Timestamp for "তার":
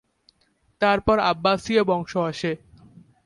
0.81-0.99